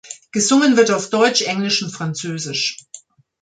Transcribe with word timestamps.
Gesungen 0.31 0.77
wird 0.77 0.89
auf 0.89 1.11
Deutsch, 1.11 1.43
Englisch 1.43 1.83
und 1.83 1.91
Französisch. 1.91 2.77